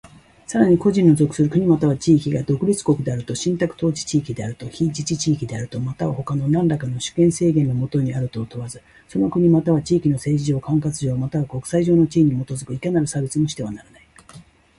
[0.47, 14.01] さらに、個人の属する国又は地域が独立国であると、信託統治地域であると、非自治地域であると、又は他のなんらかの主権制限の下にあるとを問わず、その国又は地域の政治上、管轄上又は国際上の地位に基づくいかなる差別もしてはならない。